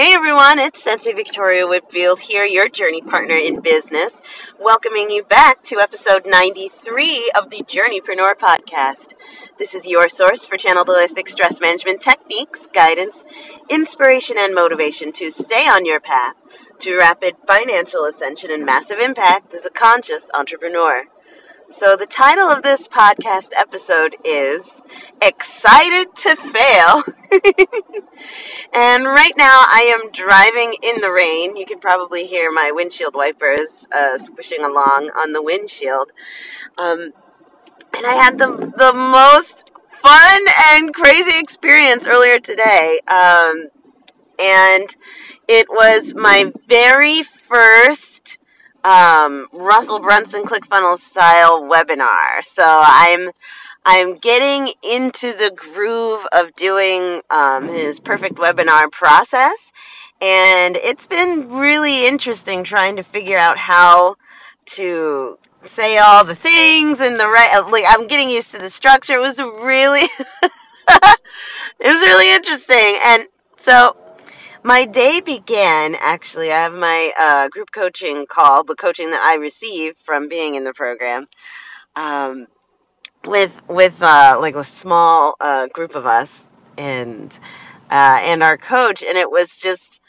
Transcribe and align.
Hey 0.00 0.14
everyone, 0.14 0.58
it's 0.58 0.82
Sensei 0.82 1.12
Victoria 1.12 1.66
Whitfield 1.66 2.20
here, 2.20 2.46
your 2.46 2.70
journey 2.70 3.02
partner 3.02 3.34
in 3.34 3.60
business, 3.60 4.22
welcoming 4.58 5.10
you 5.10 5.22
back 5.22 5.62
to 5.64 5.78
episode 5.78 6.24
93 6.24 7.30
of 7.38 7.50
the 7.50 7.62
Journeypreneur 7.64 8.32
podcast. 8.32 9.12
This 9.58 9.74
is 9.74 9.86
your 9.86 10.08
source 10.08 10.46
for 10.46 10.56
channeled 10.56 10.86
holistic 10.86 11.28
stress 11.28 11.60
management 11.60 12.00
techniques, 12.00 12.66
guidance, 12.72 13.26
inspiration, 13.68 14.36
and 14.38 14.54
motivation 14.54 15.12
to 15.12 15.30
stay 15.30 15.68
on 15.68 15.84
your 15.84 16.00
path 16.00 16.34
to 16.78 16.96
rapid 16.96 17.36
financial 17.46 18.06
ascension 18.06 18.50
and 18.50 18.64
massive 18.64 19.00
impact 19.00 19.52
as 19.52 19.66
a 19.66 19.70
conscious 19.70 20.30
entrepreneur. 20.32 21.04
So, 21.72 21.94
the 21.94 22.04
title 22.04 22.48
of 22.48 22.62
this 22.62 22.88
podcast 22.88 23.52
episode 23.56 24.16
is 24.24 24.82
Excited 25.22 26.16
to 26.16 26.34
Fail. 26.34 27.04
and 28.74 29.04
right 29.04 29.34
now, 29.36 29.60
I 29.70 29.94
am 29.96 30.10
driving 30.10 30.74
in 30.82 31.00
the 31.00 31.12
rain. 31.12 31.56
You 31.56 31.64
can 31.66 31.78
probably 31.78 32.26
hear 32.26 32.50
my 32.50 32.72
windshield 32.72 33.14
wipers 33.14 33.86
uh, 33.92 34.18
squishing 34.18 34.64
along 34.64 35.12
on 35.16 35.32
the 35.32 35.40
windshield. 35.40 36.10
Um, 36.76 37.12
and 37.96 38.04
I 38.04 38.14
had 38.14 38.36
the, 38.36 38.48
the 38.76 38.92
most 38.92 39.70
fun 39.92 40.42
and 40.72 40.92
crazy 40.92 41.38
experience 41.38 42.04
earlier 42.08 42.40
today. 42.40 42.98
Um, 43.06 43.68
and 44.40 44.96
it 45.46 45.68
was 45.70 46.16
my 46.16 46.52
very 46.66 47.22
first 47.22 48.39
um, 48.84 49.48
Russell 49.52 50.00
Brunson 50.00 50.44
ClickFunnels 50.44 50.98
style 50.98 51.62
webinar. 51.62 52.42
So 52.42 52.64
I'm 52.64 53.30
I'm 53.84 54.16
getting 54.16 54.72
into 54.82 55.32
the 55.32 55.52
groove 55.54 56.26
of 56.36 56.54
doing 56.54 57.22
um, 57.30 57.68
his 57.68 57.98
perfect 57.98 58.36
webinar 58.36 58.90
process, 58.92 59.72
and 60.20 60.76
it's 60.76 61.06
been 61.06 61.48
really 61.48 62.06
interesting 62.06 62.62
trying 62.62 62.96
to 62.96 63.02
figure 63.02 63.38
out 63.38 63.56
how 63.56 64.16
to 64.66 65.38
say 65.62 65.98
all 65.98 66.24
the 66.24 66.34
things 66.34 67.00
and 67.00 67.18
the 67.18 67.26
right. 67.26 67.60
Like 67.70 67.84
I'm 67.88 68.06
getting 68.06 68.30
used 68.30 68.50
to 68.52 68.58
the 68.58 68.70
structure. 68.70 69.14
It 69.14 69.20
was 69.20 69.38
really, 69.38 70.02
it 70.88 71.20
was 71.80 72.00
really 72.02 72.34
interesting, 72.34 72.98
and 73.04 73.28
so 73.56 73.96
my 74.62 74.84
day 74.84 75.20
began 75.20 75.94
actually. 75.98 76.52
I 76.52 76.58
have 76.58 76.74
my 76.74 77.12
uh, 77.18 77.48
group 77.48 77.72
coaching 77.72 78.26
call, 78.26 78.64
the 78.64 78.74
coaching 78.74 79.10
that 79.10 79.22
I 79.22 79.36
receive 79.36 79.96
from 79.96 80.28
being 80.28 80.54
in 80.54 80.64
the 80.64 80.72
program, 80.72 81.26
um, 81.96 82.46
with 83.26 83.62
with 83.68 84.02
uh, 84.02 84.38
like 84.40 84.54
a 84.54 84.64
small 84.64 85.34
uh, 85.40 85.68
group 85.68 85.94
of 85.94 86.06
us 86.06 86.50
and 86.76 87.38
uh, 87.90 88.20
and 88.22 88.42
our 88.42 88.56
coach, 88.56 89.02
and 89.02 89.16
it 89.16 89.30
was 89.30 89.56
just 89.56 89.99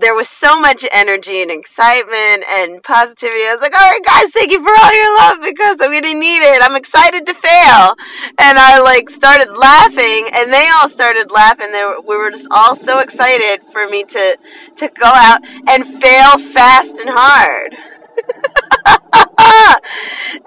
there 0.00 0.14
was 0.14 0.28
so 0.28 0.60
much 0.60 0.84
energy 0.92 1.42
and 1.42 1.50
excitement 1.50 2.44
and 2.50 2.82
positivity. 2.82 3.40
I 3.40 3.52
was 3.52 3.60
like, 3.60 3.74
all 3.74 3.80
right, 3.80 4.04
guys, 4.04 4.32
thank 4.32 4.50
you 4.50 4.62
for 4.62 4.70
all 4.70 4.94
your 4.94 5.16
love 5.18 5.38
because 5.42 5.80
I'm 5.80 5.90
going 5.90 6.02
to 6.02 6.14
need 6.18 6.42
it. 6.42 6.62
I'm 6.62 6.76
excited 6.76 7.26
to 7.26 7.34
fail. 7.34 7.94
And 8.38 8.58
I 8.58 8.80
like 8.82 9.10
started 9.10 9.56
laughing 9.56 10.28
and 10.34 10.52
they 10.52 10.68
all 10.80 10.88
started 10.88 11.30
laughing. 11.30 11.72
They 11.72 11.84
were, 11.84 12.00
we 12.00 12.16
were 12.16 12.30
just 12.30 12.48
all 12.50 12.74
so 12.74 13.00
excited 13.00 13.62
for 13.72 13.86
me 13.88 14.04
to, 14.04 14.38
to 14.76 14.88
go 14.88 15.06
out 15.06 15.40
and 15.68 15.86
fail 15.86 16.38
fast 16.38 16.98
and 16.98 17.10
hard. 17.10 17.76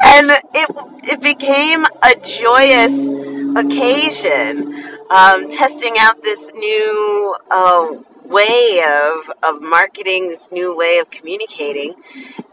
and 0.01 0.31
it, 0.55 0.69
it 1.03 1.21
became 1.21 1.85
a 1.85 2.15
joyous 2.23 3.07
occasion, 3.55 4.73
um, 5.09 5.49
testing 5.49 5.93
out 5.99 6.21
this 6.23 6.51
new, 6.53 7.35
uh, 7.51 7.97
way 8.29 8.81
of 8.85 9.31
of 9.43 9.61
marketing, 9.61 10.29
this 10.29 10.51
new 10.51 10.75
way 10.75 10.99
of 10.99 11.09
communicating, 11.09 11.95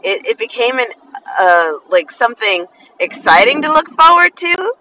it, 0.03 0.25
it 0.25 0.37
became 0.37 0.79
an 0.79 0.87
uh, 1.39 1.73
like 1.89 2.11
something 2.11 2.65
exciting 2.99 3.61
to 3.61 3.71
look 3.71 3.89
forward 3.89 4.35
to. 4.35 4.73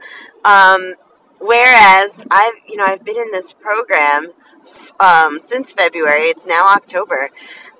Um, 0.44 0.94
whereas 1.38 2.26
I've 2.30 2.54
you 2.68 2.76
know 2.76 2.84
I've 2.84 3.04
been 3.04 3.18
in 3.18 3.30
this 3.30 3.52
program 3.52 4.32
um, 4.98 5.38
since 5.38 5.72
February. 5.72 6.24
It's 6.24 6.46
now 6.46 6.74
October, 6.74 7.30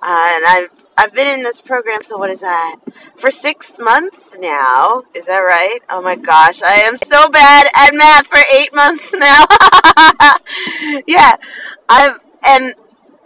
uh, 0.01 0.31
and 0.35 0.45
I've 0.45 0.85
I've 0.97 1.13
been 1.13 1.27
in 1.27 1.43
this 1.43 1.61
program. 1.61 2.03
So 2.03 2.17
what 2.17 2.29
is 2.29 2.41
that? 2.41 2.77
For 3.15 3.31
six 3.31 3.79
months 3.79 4.37
now. 4.39 5.03
Is 5.15 5.25
that 5.25 5.39
right? 5.39 5.79
Oh 5.89 6.01
my 6.01 6.15
gosh, 6.15 6.61
I 6.61 6.75
am 6.81 6.97
so 6.97 7.29
bad 7.29 7.67
at 7.75 7.95
math 7.95 8.27
for 8.27 8.39
eight 8.53 8.73
months 8.73 9.13
now. 9.17 9.45
yeah, 11.07 11.35
I've 11.89 12.19
and 12.45 12.75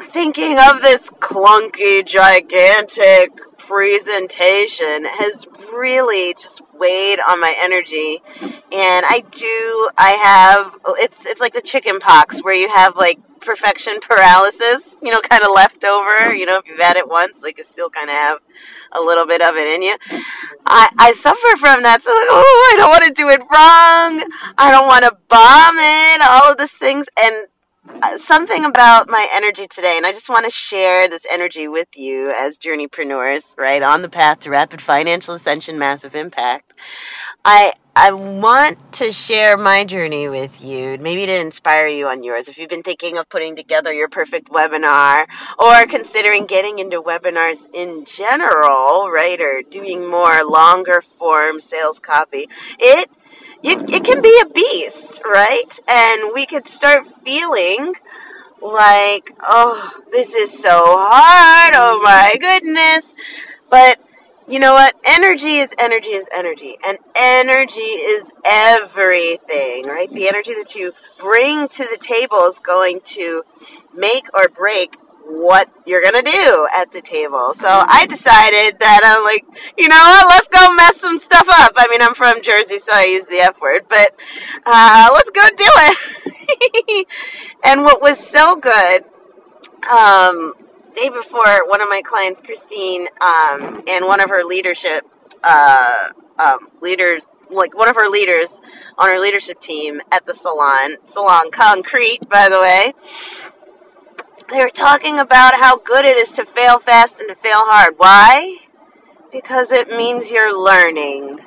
thinking 0.02 0.58
of 0.58 0.82
this 0.82 1.10
clunky, 1.20 2.06
gigantic 2.06 3.32
presentation 3.58 5.06
has 5.06 5.48
really 5.72 6.34
just 6.34 6.62
weighed 6.74 7.20
on 7.28 7.40
my 7.40 7.56
energy. 7.62 8.20
And 8.42 9.06
I 9.08 9.24
do, 9.32 9.90
I 9.98 10.12
have, 10.12 10.76
it's, 11.00 11.26
it's 11.26 11.40
like 11.40 11.54
the 11.54 11.62
chicken 11.62 12.00
pox 12.00 12.44
where 12.44 12.56
you 12.56 12.70
have 12.70 12.96
like 12.96 13.20
perfection 13.42 14.00
paralysis, 14.00 15.00
you 15.04 15.12
know, 15.12 15.20
kind 15.22 15.44
of 15.44 15.52
left 15.54 15.84
over. 15.84 16.34
You 16.34 16.46
know, 16.46 16.58
if 16.58 16.68
you've 16.68 16.80
had 16.80 16.96
it 16.98 17.08
once, 17.08 17.44
like 17.44 17.58
you 17.58 17.64
still 17.64 17.90
kind 17.90 18.10
of 18.10 18.16
have 18.16 18.40
a 18.92 19.02
little 19.02 19.26
bit 19.26 19.42
of 19.42 19.56
it 19.56 19.68
in 19.68 19.82
you. 19.82 19.98
I, 20.66 20.90
I 20.98 21.14
suffer 21.14 21.58
from 21.58 21.84
that. 21.84 22.02
So, 22.02 22.10
like, 22.12 22.28
oh, 22.30 22.74
I 22.74 22.78
don't 22.78 22.90
want 22.90 23.04
to 23.04 23.14
do 23.14 23.30
it 23.30 23.42
wrong. 23.42 24.54
I 24.58 24.72
don't 24.72 24.88
want 24.88 25.04
to 25.06 25.18
bomb 25.28 25.76
it, 25.78 26.22
all 26.30 26.52
of 26.52 26.58
these 26.58 26.72
things. 26.72 27.08
And 27.24 27.48
uh, 28.04 28.18
something 28.18 28.66
about 28.66 29.10
my 29.10 29.28
energy 29.34 29.68
today, 29.68 29.98
and 29.98 30.06
I 30.06 30.12
just 30.12 30.30
want 30.30 30.46
to 30.46 30.52
share 30.52 31.08
this 31.08 31.26
energy 31.32 31.68
with 31.68 31.90
you 31.96 32.34
as 32.38 32.58
journeypreneurs, 32.58 33.58
right, 33.58 33.82
on 33.82 34.02
the 34.02 34.10
path 34.10 34.40
to 34.42 34.50
rapid 34.50 34.82
financial 34.82 35.36
ascension, 35.36 35.78
massive 35.78 36.16
impact. 36.16 36.74
I 37.44 37.74
I 37.96 38.14
want 38.14 38.94
to 38.94 39.12
share 39.12 39.58
my 39.58 39.84
journey 39.84 40.30
with 40.30 40.64
you, 40.64 40.98
maybe 41.00 41.26
to 41.26 41.40
inspire 41.40 41.88
you 41.88 42.08
on 42.08 42.24
yours. 42.24 42.48
If 42.48 42.58
you've 42.58 42.70
been 42.70 42.84
thinking 42.84 43.18
of 43.18 43.28
putting 43.28 43.56
together 43.56 43.92
your 43.92 44.08
perfect 44.08 44.48
webinar 44.50 45.26
or 45.60 45.86
considering 45.88 46.46
getting 46.46 46.80
into 46.80 47.02
webinars 47.02 47.68
in 47.74 48.06
general, 48.06 49.12
right, 49.12 49.40
or 49.42 49.62
doing 49.70 50.10
more 50.10 50.44
longer 50.46 51.02
form 51.02 51.60
sales 51.60 52.00
copy, 52.00 52.48
it 52.80 53.10
it, 53.64 53.90
it 53.90 54.04
can 54.04 54.22
be 54.22 54.42
a 54.42 54.50
beast, 54.50 55.22
right? 55.26 55.80
And 55.88 56.32
we 56.34 56.46
could 56.46 56.68
start 56.68 57.06
feeling 57.06 57.94
like, 58.62 59.36
oh, 59.42 59.92
this 60.12 60.34
is 60.34 60.58
so 60.58 60.98
hard. 60.98 61.74
Oh 61.76 62.02
my 62.04 62.36
goodness. 62.40 63.16
But 63.70 64.00
you 64.48 64.60
know 64.60 64.74
what? 64.74 64.96
Energy 65.06 65.58
is 65.58 65.74
energy 65.80 66.10
is 66.10 66.28
energy. 66.36 66.78
And 66.86 66.98
energy 67.16 67.80
is 67.80 68.34
everything, 68.44 69.86
right? 69.86 70.12
The 70.12 70.28
energy 70.28 70.54
that 70.56 70.76
you 70.76 70.94
bring 71.20 71.68
to 71.70 71.88
the 71.90 71.98
table 72.00 72.46
is 72.46 72.60
going 72.60 73.02
to 73.04 73.44
make 73.94 74.26
or 74.34 74.48
break 74.48 74.98
what 75.26 75.70
you're 75.86 76.02
gonna 76.02 76.22
do 76.22 76.68
at 76.76 76.92
the 76.92 77.02
table. 77.02 77.54
So 77.54 77.68
I 77.68 78.06
decided 78.08 78.80
that 78.80 79.02
I'm 79.04 79.24
like, 79.24 79.46
you 79.78 79.88
know 79.88 79.96
what, 79.96 80.28
let's 80.30 80.48
go 80.48 80.74
mess 80.74 81.00
some 81.00 81.18
stuff 81.18 81.48
up. 81.50 81.74
I 81.76 81.88
mean, 81.90 82.02
I'm 82.02 82.14
from 82.14 82.42
Jersey, 82.42 82.80
so 82.80 82.92
I 82.94 83.06
use 83.06 83.26
the 83.26 83.38
F 83.38 83.62
word, 83.62 83.86
but 83.88 84.16
uh, 84.66 85.10
let's 85.14 85.30
go 85.30 85.42
do 85.58 85.66
it. 85.66 87.08
and 87.66 87.84
what 87.84 88.02
was 88.02 88.20
so 88.20 88.56
good, 88.56 89.04
um, 89.90 90.54
day 90.96 91.10
before, 91.10 91.68
one 91.68 91.82
of 91.82 91.90
my 91.90 92.02
clients, 92.04 92.42
Christine, 92.42 93.08
um, 93.22 93.84
and 93.88 94.06
one 94.06 94.20
of 94.20 94.30
her 94.30 94.44
leadership 94.44 95.06
uh, 95.44 96.10
um, 96.38 96.70
leaders, 96.82 97.26
like 97.50 97.76
one 97.76 97.90
of 97.90 97.96
her 97.96 98.08
leaders 98.08 98.62
on 98.98 99.10
her 99.10 99.20
leadership 99.20 99.60
team 99.60 100.02
at 100.12 100.26
the 100.26 100.34
salon, 100.34 100.98
Salon 101.06 101.52
Concrete, 101.52 102.30
by 102.30 102.50
the 102.50 102.60
way 102.60 102.94
they 104.52 104.60
were 104.60 104.70
talking 104.70 105.18
about 105.18 105.56
how 105.56 105.78
good 105.78 106.06
it 106.06 106.18
is 106.18 106.32
to 106.34 106.46
fail 106.46 106.78
fast 106.78 107.20
and 107.22 107.30
to 107.30 107.36
fail 107.36 107.64
hard. 107.66 107.96
Why? 107.98 108.58
Because 109.32 109.72
it 109.72 109.90
means 109.90 110.30
you're 110.30 110.58
learning. 110.58 111.40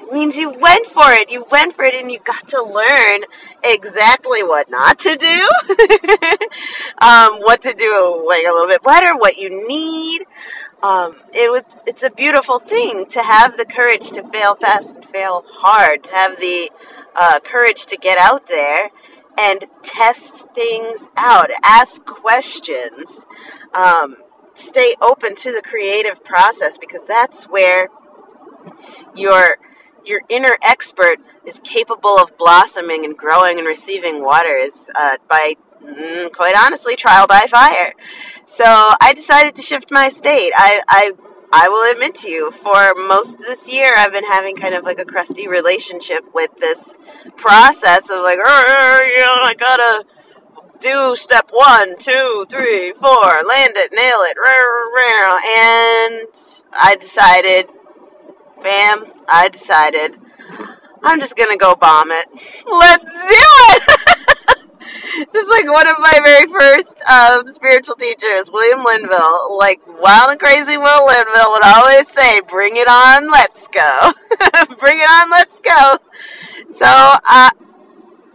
It 0.00 0.12
means 0.12 0.36
you 0.36 0.50
went 0.50 0.86
for 0.86 1.10
it. 1.10 1.30
You 1.30 1.46
went 1.50 1.74
for 1.74 1.84
it 1.84 1.94
and 1.94 2.10
you 2.10 2.20
got 2.20 2.46
to 2.48 2.62
learn 2.62 3.22
exactly 3.64 4.42
what 4.42 4.70
not 4.70 4.98
to 5.00 5.16
do, 5.16 5.26
um, 7.04 7.40
what 7.40 7.62
to 7.62 7.72
do 7.72 8.24
like 8.26 8.44
a 8.44 8.52
little 8.52 8.68
bit 8.68 8.82
better, 8.82 9.16
what 9.16 9.38
you 9.38 9.66
need. 9.66 10.26
Um, 10.82 11.16
it 11.34 11.50
was 11.50 11.64
it's 11.86 12.04
a 12.04 12.10
beautiful 12.10 12.60
thing 12.60 13.06
to 13.06 13.22
have 13.22 13.56
the 13.56 13.64
courage 13.64 14.12
to 14.12 14.22
fail 14.22 14.54
fast 14.54 14.94
and 14.94 15.04
fail 15.04 15.44
hard, 15.48 16.04
to 16.04 16.14
have 16.14 16.38
the 16.38 16.70
uh, 17.16 17.40
courage 17.40 17.86
to 17.86 17.96
get 17.96 18.18
out 18.18 18.46
there 18.46 18.90
and 19.38 19.64
test 19.82 20.48
things 20.54 21.10
out, 21.16 21.50
ask 21.64 22.04
questions, 22.04 23.26
um, 23.72 24.16
stay 24.54 24.94
open 25.00 25.34
to 25.36 25.52
the 25.52 25.62
creative 25.62 26.24
process 26.24 26.76
because 26.78 27.06
that's 27.06 27.48
where 27.48 27.88
your 29.14 29.56
your 30.04 30.22
inner 30.28 30.56
expert 30.62 31.18
is 31.44 31.60
capable 31.62 32.18
of 32.18 32.36
blossoming 32.38 33.04
and 33.04 33.16
growing 33.16 33.58
and 33.58 33.66
receiving 33.66 34.24
water 34.24 34.54
is 34.56 34.90
uh, 34.96 35.16
by 35.28 35.54
mm, 35.84 36.32
quite 36.32 36.54
honestly, 36.56 36.96
trial 36.96 37.26
by 37.26 37.46
fire. 37.48 37.92
So 38.46 38.64
I 38.64 39.12
decided 39.14 39.54
to 39.56 39.62
shift 39.62 39.90
my 39.90 40.08
state. 40.08 40.52
I, 40.56 40.80
I, 40.88 41.12
I 41.50 41.68
will 41.68 41.90
admit 41.90 42.14
to 42.16 42.28
you, 42.28 42.50
for 42.50 42.94
most 42.94 43.40
of 43.40 43.46
this 43.46 43.72
year, 43.72 43.94
I've 43.96 44.12
been 44.12 44.24
having 44.24 44.54
kind 44.56 44.74
of 44.74 44.84
like 44.84 44.98
a 44.98 45.04
crusty 45.04 45.48
relationship 45.48 46.24
with 46.34 46.54
this 46.58 46.92
process 47.36 48.10
of 48.10 48.20
like, 48.22 48.38
"Uh, 48.38 49.00
you 49.02 49.18
know, 49.18 49.36
I 49.42 49.54
gotta 49.58 50.04
do 50.80 51.16
step 51.16 51.50
one, 51.52 51.96
two, 51.96 52.46
three, 52.48 52.92
four, 52.92 53.24
land 53.44 53.72
it, 53.76 53.92
nail 53.92 54.20
it, 54.22 54.36
and 55.46 56.28
I 56.72 56.96
decided, 56.96 57.66
bam, 58.62 59.04
I 59.28 59.48
decided, 59.48 60.18
I'm 61.02 61.20
just 61.20 61.36
gonna 61.36 61.56
go 61.56 61.74
bomb 61.74 62.10
it. 62.10 62.26
Let's 62.70 63.04
do 63.04 63.28
it! 63.30 63.98
just 65.32 65.50
like 65.50 65.66
one 65.66 65.88
of 65.88 65.96
my 65.98 66.18
very 66.22 66.46
first 66.46 67.02
um, 67.10 67.48
spiritual 67.48 67.96
teachers, 67.96 68.50
William 68.52 68.84
Linville, 68.84 69.56
like 69.56 69.80
wild 69.86 70.30
and 70.30 70.40
crazy 70.40 70.76
Will 70.76 71.06
Linville 71.06 71.50
would 71.50 71.64
always 71.64 72.08
say, 72.08 72.40
"Bring 72.42 72.76
it 72.76 72.88
on, 72.88 73.30
let's 73.30 73.66
go, 73.68 74.12
bring 74.78 74.98
it 74.98 75.10
on, 75.10 75.30
let's 75.30 75.60
go." 75.60 75.98
So, 76.68 76.86
uh, 76.86 77.50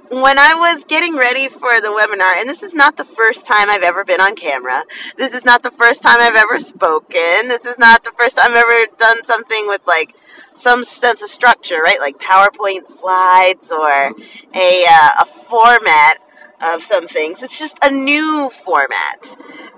when 0.10 0.38
I 0.38 0.56
was 0.56 0.84
getting 0.84 1.16
ready 1.16 1.48
for 1.48 1.80
the 1.80 1.88
webinar, 1.88 2.40
and 2.40 2.50
this 2.50 2.62
is 2.62 2.74
not 2.74 2.98
the 2.98 3.06
first 3.06 3.48
time 3.48 3.70
I've 3.70 3.82
ever 3.82 4.04
been 4.04 4.20
on 4.20 4.36
camera, 4.36 4.84
this 5.16 5.34
is 5.34 5.46
not 5.46 5.64
the 5.64 5.72
first 5.72 6.02
time 6.02 6.18
I've 6.20 6.36
ever 6.36 6.60
spoken, 6.60 7.48
this 7.48 7.66
is 7.66 7.80
not 7.80 8.04
the 8.04 8.12
first 8.12 8.38
time 8.38 8.52
I've 8.52 8.58
ever 8.58 8.88
done 8.98 9.24
something 9.24 9.68
with 9.68 9.82
like 9.88 10.16
some 10.54 10.84
sense 10.84 11.24
of 11.24 11.30
structure, 11.30 11.82
right? 11.82 12.00
Like 12.00 12.20
PowerPoint 12.20 12.88
slides 12.88 13.72
or 13.72 14.12
a, 14.54 14.86
uh, 14.88 15.10
a 15.22 15.26
format 15.26 16.18
of 16.64 16.82
some 16.82 17.08
things. 17.08 17.44
It's 17.44 17.60
just 17.60 17.78
a 17.84 17.92
new 17.92 18.50
format 18.50 19.36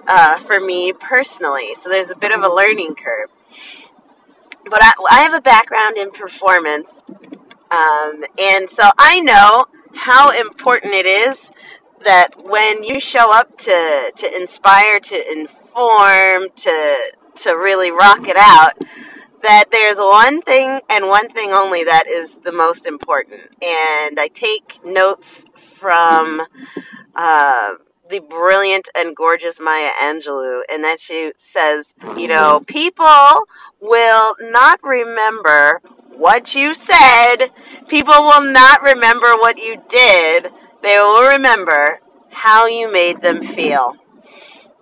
uh, 0.07 0.37
for 0.37 0.59
me 0.59 0.93
personally, 0.93 1.73
so 1.75 1.89
there's 1.89 2.11
a 2.11 2.15
bit 2.15 2.31
of 2.31 2.43
a 2.43 2.53
learning 2.53 2.95
curve. 2.95 3.29
But 4.65 4.79
I, 4.81 4.93
I 5.11 5.21
have 5.21 5.33
a 5.33 5.41
background 5.41 5.97
in 5.97 6.11
performance, 6.11 7.03
um, 7.71 8.23
and 8.39 8.69
so 8.69 8.89
I 8.97 9.19
know 9.21 9.65
how 9.95 10.31
important 10.39 10.93
it 10.93 11.05
is 11.05 11.51
that 12.03 12.29
when 12.43 12.83
you 12.83 12.99
show 12.99 13.33
up 13.33 13.57
to 13.57 14.11
to 14.15 14.35
inspire, 14.35 14.99
to 14.99 15.31
inform, 15.31 16.49
to 16.55 16.97
to 17.35 17.51
really 17.51 17.91
rock 17.91 18.27
it 18.27 18.37
out, 18.37 18.73
that 19.45 19.65
there's 19.71 19.97
one 19.97 20.41
thing 20.41 20.81
and 20.89 21.07
one 21.07 21.29
thing 21.29 21.51
only 21.51 21.83
that 21.83 22.07
is 22.07 22.39
the 22.39 22.51
most 22.51 22.87
important. 22.87 23.41
And 23.61 24.19
I 24.19 24.27
take 24.33 24.83
notes 24.83 25.45
from 25.53 26.41
uh, 27.15 27.75
the 28.09 28.19
brilliant 28.19 28.89
and 28.97 29.15
gorgeous 29.15 29.59
Maya 29.59 29.91
Angelou, 30.01 30.61
and 30.71 30.83
that 30.83 30.99
she 30.99 31.31
says, 31.37 31.93
you 32.17 32.27
know, 32.27 32.61
people 32.65 33.45
will 33.79 34.35
not 34.41 34.79
remember 34.83 35.81
what 36.09 36.55
you 36.55 36.73
said. 36.73 37.51
People 37.87 38.23
will 38.23 38.43
not 38.43 38.81
remember 38.81 39.35
what 39.35 39.57
you 39.57 39.81
did. 39.87 40.47
They 40.81 40.97
will 40.97 41.29
remember 41.29 41.99
how 42.31 42.65
you 42.67 42.91
made 42.91 43.21
them 43.21 43.41
feel. 43.41 43.95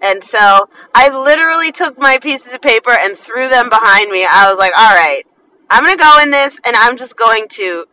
And 0.04 0.22
so 0.22 0.68
I 0.94 1.08
literally 1.10 1.72
took 1.72 1.98
my 1.98 2.20
pieces 2.22 2.54
of 2.54 2.62
paper 2.62 2.92
and 2.92 3.18
threw 3.18 3.48
them 3.48 3.70
behind 3.70 4.12
me. 4.12 4.28
I 4.30 4.50
was 4.50 4.60
like, 4.60 4.74
all 4.78 4.94
right, 4.94 5.24
I'm 5.70 5.84
going 5.84 5.98
to 5.98 6.04
go 6.04 6.20
in 6.22 6.30
this 6.30 6.60
and 6.68 6.76
I'm 6.76 6.98
just 6.98 7.16
going 7.16 7.48
to 7.52 7.86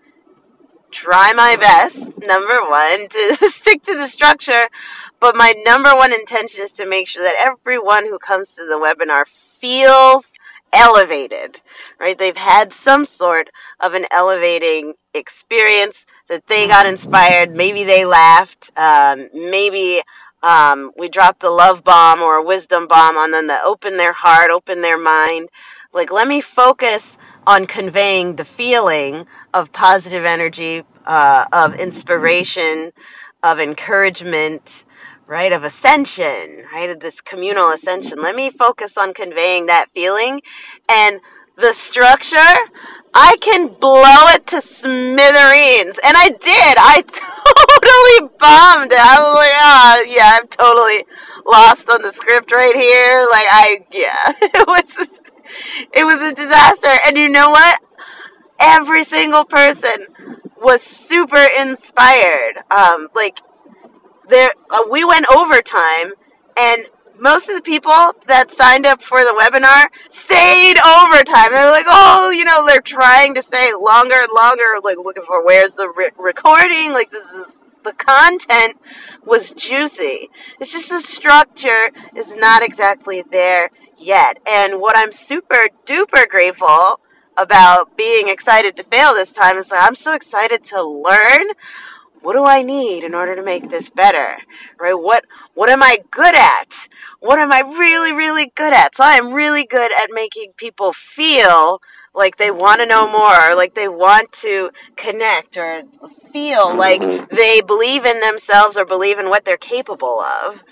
try 0.90 1.32
my 1.32 1.54
best, 1.54 2.20
number 2.20 2.68
one, 2.68 3.08
to 3.08 3.36
stick 3.48 3.82
to 3.84 3.96
the 3.96 4.08
structure. 4.08 4.68
But 5.20 5.36
my 5.36 5.54
number 5.64 5.94
one 5.94 6.12
intention 6.12 6.64
is 6.64 6.72
to 6.72 6.86
make 6.86 7.06
sure 7.06 7.22
that 7.22 7.40
everyone 7.40 8.06
who 8.06 8.18
comes 8.18 8.54
to 8.56 8.66
the 8.66 8.78
webinar 8.78 9.24
feels 9.24 10.32
elevated, 10.72 11.60
right? 11.98 12.18
They've 12.18 12.36
had 12.36 12.72
some 12.72 13.04
sort 13.04 13.50
of 13.78 13.94
an 13.94 14.06
elevating 14.10 14.94
experience 15.14 16.06
that 16.28 16.46
they 16.46 16.66
got 16.66 16.86
inspired. 16.86 17.54
Maybe 17.54 17.84
they 17.84 18.04
laughed. 18.04 18.70
Um, 18.76 19.28
maybe 19.32 20.02
um, 20.42 20.92
we 20.96 21.08
dropped 21.08 21.42
a 21.42 21.50
love 21.50 21.84
bomb 21.84 22.20
or 22.22 22.36
a 22.36 22.42
wisdom 22.42 22.86
bomb 22.86 23.16
on 23.16 23.30
them 23.30 23.46
that 23.48 23.64
opened 23.64 23.98
their 23.98 24.12
heart, 24.12 24.50
opened 24.50 24.82
their 24.82 24.98
mind. 24.98 25.48
Like, 25.92 26.10
let 26.10 26.28
me 26.28 26.40
focus 26.40 27.18
on 27.46 27.66
conveying 27.66 28.36
the 28.36 28.44
feeling 28.44 29.26
of 29.52 29.72
positive 29.72 30.24
energy, 30.24 30.82
uh, 31.06 31.46
of 31.52 31.74
inspiration, 31.74 32.92
of 33.42 33.58
encouragement, 33.58 34.84
right? 35.26 35.52
Of 35.52 35.64
ascension, 35.64 36.64
right? 36.72 36.90
Of 36.90 37.00
this 37.00 37.20
communal 37.20 37.70
ascension. 37.70 38.20
Let 38.20 38.34
me 38.34 38.50
focus 38.50 38.96
on 38.96 39.14
conveying 39.14 39.66
that 39.66 39.86
feeling 39.94 40.40
and 40.88 41.20
the 41.56 41.72
structure. 41.72 42.36
I 43.12 43.36
can 43.40 43.68
blow 43.68 44.26
it 44.28 44.46
to 44.48 44.60
smithereens. 44.60 45.98
And 46.04 46.16
I 46.16 46.30
did. 46.30 46.76
I 46.78 47.02
totally 47.80 48.30
bombed 48.38 48.92
it. 48.92 48.98
I 48.98 49.16
was 49.20 49.34
like, 49.36 49.52
ah, 49.54 50.02
yeah, 50.06 50.38
I'm 50.40 50.48
totally 50.48 51.04
lost 51.46 51.88
on 51.90 52.02
the 52.02 52.12
script 52.12 52.52
right 52.52 52.74
here. 52.74 53.26
Like, 53.30 53.46
I, 53.48 53.86
yeah, 53.92 54.32
it 54.42 54.66
was, 54.66 55.20
it 55.92 56.04
was 56.04 56.20
a 56.22 56.34
disaster. 56.34 56.90
And 57.06 57.16
you 57.16 57.28
know 57.28 57.50
what? 57.50 57.80
Every 58.60 59.04
single 59.04 59.44
person 59.44 60.06
was 60.60 60.82
super 60.82 61.46
inspired. 61.58 62.62
Um, 62.70 63.08
like, 63.14 63.40
there 64.28 64.50
uh, 64.70 64.82
we 64.90 65.04
went 65.04 65.26
overtime 65.34 66.12
and 66.58 66.86
most 67.18 67.50
of 67.50 67.56
the 67.56 67.62
people 67.62 67.92
that 68.26 68.50
signed 68.50 68.86
up 68.86 69.02
for 69.02 69.18
the 69.20 69.36
webinar 69.38 69.88
stayed 70.08 70.78
overtime. 70.78 71.52
They 71.52 71.62
were 71.62 71.70
like, 71.70 71.84
oh, 71.86 72.30
you 72.30 72.44
know, 72.44 72.64
they're 72.66 72.80
trying 72.80 73.34
to 73.34 73.42
stay 73.42 73.70
longer 73.78 74.14
and 74.14 74.32
longer, 74.34 74.80
like 74.82 74.96
looking 74.96 75.24
for 75.24 75.44
where's 75.44 75.74
the 75.74 75.92
re- 75.94 76.10
recording. 76.18 76.92
Like, 76.92 77.10
this 77.10 77.30
is 77.30 77.54
the 77.84 77.92
content 77.92 78.78
was 79.24 79.52
juicy. 79.52 80.28
It's 80.60 80.72
just 80.72 80.90
the 80.90 81.00
structure 81.00 81.90
is 82.16 82.36
not 82.36 82.62
exactly 82.62 83.22
there 83.22 83.70
yet. 83.96 84.38
And 84.50 84.80
what 84.80 84.96
I'm 84.96 85.12
super 85.12 85.68
duper 85.86 86.28
grateful 86.28 87.00
about 87.36 87.96
being 87.96 88.28
excited 88.28 88.76
to 88.76 88.82
fail 88.82 89.14
this 89.14 89.32
time 89.32 89.56
is 89.56 89.72
I'm 89.72 89.94
so 89.94 90.14
excited 90.14 90.62
to 90.64 90.82
learn 90.82 91.46
what 92.22 92.34
do 92.34 92.44
I 92.44 92.62
need 92.62 93.02
in 93.02 93.14
order 93.14 93.34
to 93.34 93.42
make 93.42 93.70
this 93.70 93.88
better? 93.88 94.36
Right? 94.78 94.94
What 94.94 95.24
what 95.54 95.70
am 95.70 95.82
I 95.82 95.98
good 96.10 96.34
at? 96.34 96.88
What 97.20 97.38
am 97.38 97.52
I 97.52 97.60
really 97.60 98.12
really 98.12 98.52
good 98.54 98.72
at? 98.72 98.94
So 98.94 99.04
I 99.04 99.14
am 99.14 99.32
really 99.32 99.64
good 99.64 99.90
at 99.92 100.10
making 100.10 100.52
people 100.56 100.92
feel 100.92 101.80
like 102.14 102.36
they 102.36 102.50
want 102.50 102.80
to 102.80 102.86
know 102.86 103.10
more, 103.10 103.54
like 103.54 103.74
they 103.74 103.88
want 103.88 104.32
to 104.32 104.70
connect 104.96 105.56
or 105.56 105.82
feel 106.32 106.74
like 106.74 107.00
mm-hmm. 107.00 107.34
they 107.34 107.60
believe 107.60 108.04
in 108.04 108.20
themselves 108.20 108.76
or 108.76 108.84
believe 108.84 109.18
in 109.18 109.28
what 109.28 109.44
they're 109.44 109.56
capable 109.56 110.20
of. 110.20 110.64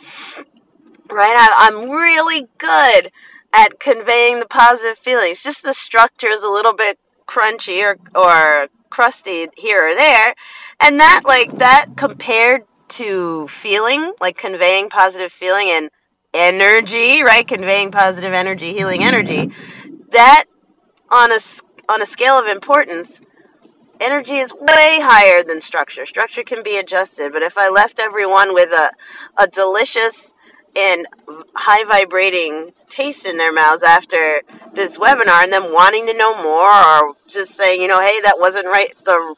Right? 1.11 1.35
I, 1.37 1.68
I'm 1.68 1.90
really 1.90 2.49
good 2.59 3.11
at 3.52 3.80
conveying 3.80 4.40
the 4.40 4.47
positive 4.47 4.99
feelings. 4.99 5.42
Just 5.42 5.64
the 5.64 5.75
structure 5.75 6.28
is 6.28 6.42
a 6.42 6.50
little 6.50 6.75
bit 6.75 6.99
crunchy 7.26 7.83
or 7.83 7.99
or 8.14 8.68
crusty 8.90 9.47
here 9.57 9.88
or 9.88 9.95
there. 9.95 10.35
And 10.80 10.99
that, 11.00 11.23
like, 11.25 11.59
that 11.59 11.87
compared 11.97 12.64
to 12.88 13.47
feeling, 13.49 14.12
like 14.21 14.37
conveying 14.38 14.88
positive 14.88 15.33
feeling 15.33 15.68
and 15.68 15.90
energy, 16.33 17.23
right? 17.23 17.47
Conveying 17.47 17.90
positive 17.90 18.33
energy, 18.33 18.73
healing 18.73 19.02
energy. 19.02 19.50
That, 20.11 20.45
on 21.11 21.33
a, 21.33 21.38
on 21.88 22.03
a 22.03 22.07
scale 22.07 22.38
of 22.38 22.47
importance, 22.47 23.21
energy 24.00 24.37
is 24.37 24.53
way 24.53 24.99
higher 25.00 25.43
than 25.43 25.61
structure. 25.61 26.07
Structure 26.07 26.43
can 26.43 26.62
be 26.62 26.79
adjusted, 26.79 27.33
but 27.33 27.43
if 27.43 27.59
I 27.59 27.69
left 27.69 27.99
everyone 27.99 28.55
with 28.55 28.71
a, 28.71 28.91
a 29.37 29.47
delicious 29.47 30.35
and 30.77 31.07
high 31.55 31.85
vibrating 31.85 32.73
taste 32.88 33.27
in 33.27 33.37
their 33.37 33.53
mouths 33.53 33.83
after 33.83 34.43
this 34.75 34.99
webinar 34.99 35.43
and 35.43 35.53
them 35.53 35.73
wanting 35.73 36.07
to 36.07 36.15
know 36.15 36.41
more 36.43 36.71
or 36.71 37.15
just 37.27 37.57
saying, 37.57 37.81
you 37.81 37.88
know, 37.88 38.00
hey, 38.00 38.21
that 38.23 38.38
wasn't 38.38 38.67
right 38.67 38.93
the 39.05 39.35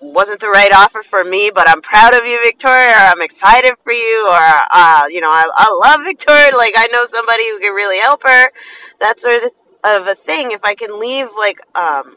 wasn't 0.00 0.40
the 0.40 0.48
right 0.48 0.72
offer 0.74 1.00
for 1.00 1.22
me, 1.22 1.50
but 1.54 1.68
I'm 1.68 1.80
proud 1.80 2.12
of 2.12 2.26
you, 2.26 2.36
Victoria, 2.42 2.90
or 2.90 3.06
I'm 3.14 3.22
excited 3.22 3.74
for 3.84 3.92
you, 3.92 4.26
or, 4.28 4.36
uh, 4.72 5.04
you 5.08 5.20
know, 5.20 5.30
I, 5.30 5.48
I 5.54 5.72
love 5.72 6.04
Victoria, 6.04 6.50
like, 6.56 6.74
I 6.76 6.88
know 6.88 7.06
somebody 7.06 7.48
who 7.50 7.60
can 7.60 7.72
really 7.72 8.00
help 8.00 8.24
her, 8.24 8.50
that 8.98 9.20
sort 9.20 9.44
of 9.44 9.50
a 9.84 10.14
thing. 10.14 10.50
If 10.52 10.64
I 10.64 10.74
can 10.74 10.98
leave, 11.00 11.28
like, 11.38 11.60
um, 11.74 12.16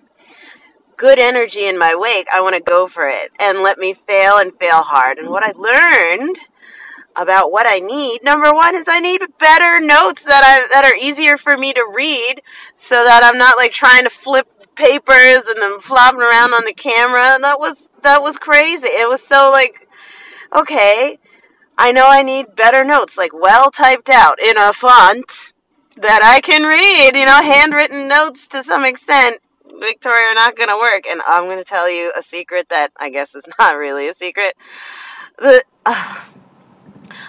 good 0.97 1.19
energy 1.19 1.65
in 1.65 1.77
my 1.77 1.95
wake, 1.95 2.27
I 2.33 2.41
want 2.41 2.55
to 2.55 2.61
go 2.61 2.87
for 2.87 3.07
it 3.07 3.31
and 3.39 3.59
let 3.59 3.77
me 3.77 3.93
fail 3.93 4.37
and 4.37 4.53
fail 4.53 4.81
hard. 4.81 5.17
And 5.17 5.29
what 5.29 5.43
I 5.43 5.51
learned 5.57 6.37
about 7.15 7.51
what 7.51 7.65
I 7.67 7.79
need. 7.79 8.23
Number 8.23 8.53
one 8.53 8.75
is 8.75 8.87
I 8.89 8.99
need 8.99 9.21
better 9.39 9.79
notes 9.79 10.23
that 10.23 10.43
I 10.43 10.67
that 10.73 10.85
are 10.85 10.95
easier 10.95 11.37
for 11.37 11.57
me 11.57 11.73
to 11.73 11.89
read, 11.93 12.41
so 12.75 13.03
that 13.03 13.23
I'm 13.23 13.37
not 13.37 13.57
like 13.57 13.71
trying 13.71 14.03
to 14.03 14.09
flip 14.09 14.75
papers 14.75 15.47
and 15.47 15.61
then 15.61 15.79
flopping 15.79 16.21
around 16.21 16.53
on 16.53 16.65
the 16.65 16.73
camera. 16.73 17.37
That 17.39 17.59
was 17.59 17.89
that 18.01 18.21
was 18.21 18.37
crazy. 18.37 18.87
It 18.87 19.07
was 19.07 19.23
so 19.23 19.49
like, 19.49 19.87
okay, 20.53 21.19
I 21.77 21.91
know 21.91 22.07
I 22.07 22.21
need 22.21 22.55
better 22.55 22.83
notes, 22.83 23.17
like 23.17 23.31
well 23.33 23.71
typed 23.71 24.09
out 24.09 24.41
in 24.41 24.57
a 24.57 24.73
font 24.73 25.53
that 25.97 26.21
I 26.23 26.41
can 26.41 26.63
read, 26.63 27.17
you 27.17 27.25
know, 27.25 27.41
handwritten 27.41 28.07
notes 28.07 28.47
to 28.49 28.63
some 28.63 28.85
extent. 28.85 29.39
Victoria 29.79 30.27
are 30.27 30.35
not 30.35 30.55
going 30.55 30.69
to 30.69 30.77
work. 30.77 31.05
And 31.07 31.21
I'm 31.27 31.45
going 31.45 31.57
to 31.57 31.63
tell 31.63 31.89
you 31.89 32.11
a 32.17 32.23
secret 32.23 32.69
that 32.69 32.91
I 32.99 33.09
guess 33.09 33.35
is 33.35 33.45
not 33.59 33.77
really 33.77 34.07
a 34.07 34.13
secret. 34.13 34.55
The. 35.37 35.63
Uh, 35.85 36.25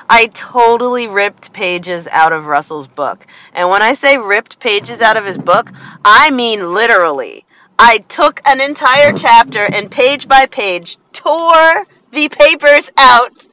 I 0.09 0.27
totally 0.29 1.09
ripped 1.09 1.53
pages 1.53 2.07
out 2.09 2.33
of 2.33 2.47
Russell's 2.47 2.87
book. 2.87 3.27
And 3.53 3.69
when 3.69 3.83
I 3.83 3.93
say 3.93 4.19
ripped 4.19 4.61
pages 4.61 5.01
out 5.01 5.17
of 5.17 5.25
his 5.25 5.37
book, 5.37 5.73
I 6.05 6.31
mean 6.31 6.73
literally. 6.73 7.45
I 7.79 7.99
took 8.09 8.41
an 8.47 8.61
entire 8.61 9.13
chapter 9.13 9.67
and 9.73 9.91
page 9.91 10.29
by 10.29 10.47
page 10.47 10.97
tore 11.13 11.87
the 12.17 12.29
papers 12.31 12.91
out, 12.97 13.47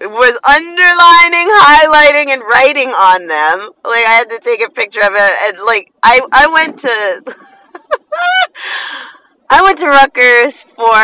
was 0.00 0.38
underlining, 0.46 1.48
highlighting, 1.50 2.28
and 2.28 2.42
writing 2.42 2.90
on 2.90 3.26
them. 3.26 3.70
Like 3.82 4.04
I 4.06 4.20
had 4.20 4.30
to 4.30 4.38
take 4.38 4.62
a 4.64 4.70
picture 4.70 5.00
of 5.00 5.12
it, 5.14 5.54
and 5.54 5.64
like 5.64 5.90
I 6.02 6.20
I 6.30 6.46
went 6.48 6.78
to 6.80 7.34
I 9.50 9.62
went 9.62 9.78
to 9.78 9.86
Rutgers 9.86 10.62
for 10.62 11.00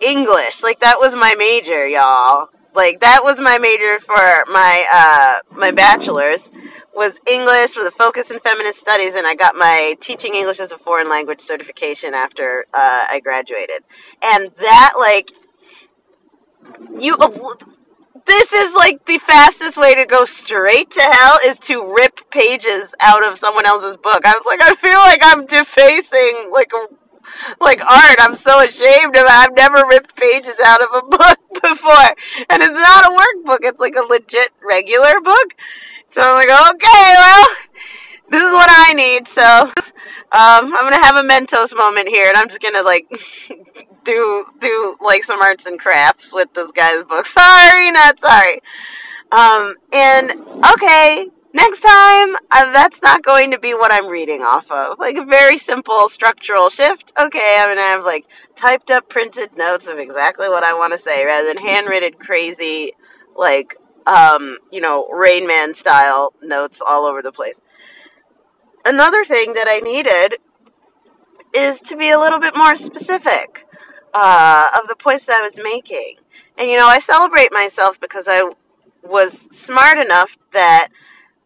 English. 0.00 0.62
Like 0.62 0.80
that 0.80 0.98
was 0.98 1.14
my 1.14 1.34
major, 1.38 1.86
y'all. 1.86 2.48
Like 2.74 3.00
that 3.00 3.20
was 3.22 3.38
my 3.38 3.58
major 3.58 3.98
for 3.98 4.16
my 4.50 4.86
uh, 4.90 5.56
my 5.56 5.70
bachelor's 5.70 6.50
was 6.94 7.20
English 7.30 7.76
with 7.76 7.86
a 7.86 7.90
focus 7.92 8.30
in 8.30 8.40
feminist 8.40 8.80
studies, 8.80 9.14
and 9.14 9.26
I 9.26 9.34
got 9.34 9.54
my 9.54 9.96
teaching 10.00 10.34
English 10.34 10.60
as 10.60 10.72
a 10.72 10.78
foreign 10.78 11.08
language 11.08 11.40
certification 11.40 12.14
after 12.14 12.66
uh, 12.72 13.06
I 13.10 13.20
graduated. 13.20 13.84
And 14.24 14.50
that 14.58 14.94
like 14.98 15.30
you 16.98 17.16
this 18.26 18.52
is 18.52 18.74
like 18.74 19.04
the 19.06 19.18
fastest 19.18 19.78
way 19.78 19.94
to 19.94 20.04
go 20.04 20.24
straight 20.24 20.90
to 20.90 21.00
hell 21.00 21.38
is 21.44 21.58
to 21.58 21.94
rip 21.94 22.30
pages 22.30 22.94
out 23.00 23.26
of 23.26 23.38
someone 23.38 23.64
else's 23.64 23.96
book. 23.96 24.24
I 24.24 24.32
was 24.32 24.44
like, 24.46 24.60
I 24.60 24.74
feel 24.74 24.98
like 24.98 25.20
I'm 25.22 25.46
defacing 25.46 26.50
like 26.52 26.70
like 27.60 27.80
art. 27.80 28.16
I'm 28.20 28.36
so 28.36 28.60
ashamed 28.60 29.16
of 29.16 29.24
it. 29.24 29.30
I've 29.30 29.54
never 29.54 29.86
ripped 29.86 30.16
pages 30.16 30.56
out 30.64 30.82
of 30.82 30.88
a 30.92 31.02
book 31.08 31.38
before. 31.62 32.14
And 32.50 32.62
it's 32.62 32.72
not 32.72 33.04
a 33.04 33.16
workbook, 33.16 33.58
it's 33.62 33.80
like 33.80 33.94
a 33.96 34.02
legit 34.02 34.50
regular 34.62 35.20
book. 35.20 35.54
So 36.06 36.20
I'm 36.22 36.34
like, 36.34 36.48
okay, 36.48 37.14
well, 37.18 37.46
this 38.30 38.42
is 38.42 38.52
what 38.52 38.70
I 38.70 38.92
need. 38.94 39.28
So 39.28 39.42
um, 39.42 40.74
I'm 40.74 40.92
to 40.92 41.04
have 41.04 41.16
a 41.16 41.26
Mentos 41.26 41.76
moment 41.76 42.08
here, 42.08 42.26
and 42.28 42.36
I'm 42.36 42.48
just 42.48 42.60
to 42.74 42.82
like 42.82 43.08
do 44.08 44.44
do 44.58 44.96
like 45.00 45.22
some 45.22 45.42
arts 45.42 45.66
and 45.66 45.78
crafts 45.78 46.32
with 46.32 46.52
this 46.54 46.70
guy's 46.72 47.02
book. 47.02 47.26
Sorry, 47.26 47.90
not 47.90 48.18
sorry. 48.18 48.60
Um, 49.30 49.74
and 49.92 50.30
okay, 50.72 51.28
next 51.52 51.80
time 51.80 52.34
uh, 52.50 52.72
that's 52.72 53.02
not 53.02 53.22
going 53.22 53.50
to 53.50 53.58
be 53.58 53.74
what 53.74 53.92
I'm 53.92 54.06
reading 54.06 54.42
off 54.42 54.72
of. 54.72 54.98
Like 54.98 55.16
a 55.16 55.24
very 55.24 55.58
simple 55.58 56.08
structural 56.08 56.70
shift. 56.70 57.12
Okay, 57.20 57.58
I'm 57.60 57.68
gonna 57.68 57.82
have 57.82 58.04
like 58.04 58.26
typed 58.56 58.90
up 58.90 59.08
printed 59.10 59.56
notes 59.56 59.86
of 59.86 59.98
exactly 59.98 60.48
what 60.48 60.64
I 60.64 60.72
want 60.72 60.92
to 60.92 60.98
say 60.98 61.26
rather 61.26 61.48
than 61.48 61.58
handwritten 61.58 62.14
crazy 62.14 62.92
like 63.36 63.76
um, 64.06 64.56
you 64.72 64.80
know, 64.80 65.06
Rain 65.08 65.46
Man 65.46 65.74
style 65.74 66.32
notes 66.42 66.80
all 66.80 67.04
over 67.04 67.20
the 67.20 67.32
place. 67.32 67.60
Another 68.86 69.22
thing 69.22 69.52
that 69.52 69.66
I 69.68 69.80
needed 69.80 70.38
is 71.54 71.82
to 71.82 71.96
be 71.96 72.08
a 72.08 72.18
little 72.18 72.38
bit 72.38 72.56
more 72.56 72.74
specific 72.74 73.66
uh, 74.14 74.68
of 74.80 74.88
the 74.88 74.96
points 74.96 75.28
I 75.28 75.40
was 75.40 75.58
making. 75.62 76.14
And, 76.56 76.68
you 76.68 76.76
know, 76.76 76.86
I 76.86 76.98
celebrate 76.98 77.52
myself 77.52 78.00
because 78.00 78.26
I 78.28 78.50
was 79.02 79.32
smart 79.54 79.98
enough 79.98 80.36
that 80.52 80.88